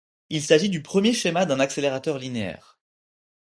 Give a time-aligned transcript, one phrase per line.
[0.31, 2.79] Il s'agit du premier schéma d'un accélérateur linéaire.